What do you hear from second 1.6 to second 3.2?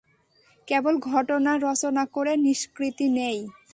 রচনা করে নিষ্কৃতি